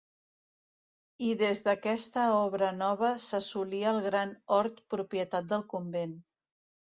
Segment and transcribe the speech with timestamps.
[1.25, 6.19] I des d'aquesta Obra Nova s'assolia el gran hort propietat del convent.